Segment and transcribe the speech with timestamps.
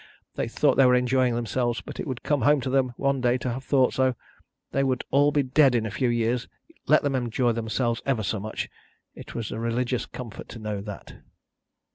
[0.33, 3.37] They thought they were enjoying themselves, but it would come home to them one day
[3.37, 4.15] to have thought so.
[4.71, 6.47] They would all be dead in a few years,
[6.87, 8.67] let them enjoy themselves ever so much.
[9.13, 11.17] It was a religious comfort to know that.